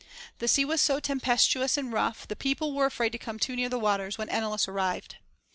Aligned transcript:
The 0.39 0.47
sea 0.47 0.65
was 0.65 0.81
so 0.81 0.99
tempestuous 0.99 1.77
and 1.77 1.93
rough, 1.93 2.27
the 2.27 2.35
peo 2.35 2.55
ple 2.55 2.73
were 2.73 2.87
afraid 2.87 3.11
to 3.11 3.19
come 3.19 3.37
too 3.37 3.55
near 3.55 3.69
the 3.69 3.77
waters, 3.77 4.17
when 4.17 4.29
Enalus 4.29 4.67
arrived. 4.67 5.17